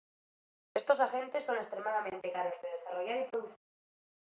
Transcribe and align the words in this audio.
Estos 0.79 0.99
agentes 1.07 1.45
son 1.47 1.57
extremadamente 1.59 2.31
caros 2.35 2.59
de 2.59 2.69
desarrollar 2.71 3.17
y 3.19 3.29
producir. 3.29 3.57